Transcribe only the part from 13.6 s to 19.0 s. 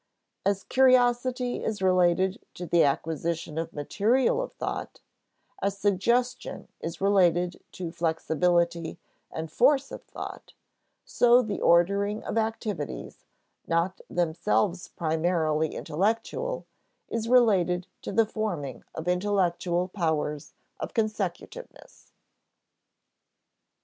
not themselves primarily intellectual, is related to the forming